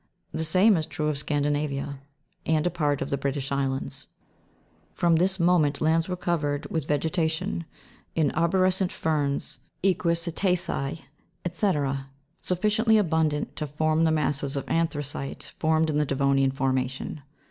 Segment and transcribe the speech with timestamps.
[0.31, 0.81] The same i?
[0.81, 1.99] true of Scandinavia,
[2.47, 4.07] and a part of the British islands.
[4.07, 5.03] COAL EPOCH.
[5.03, 7.65] 193 From this moment lands were covered with vegetation,
[8.15, 11.01] in arbo rescent ferns, equisita'cese,
[11.53, 12.03] &c.,
[12.39, 17.21] sufficiently abundant to form the masses of anthracite found in the Devonian formation.